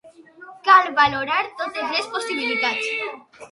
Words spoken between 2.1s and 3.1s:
possibilitats.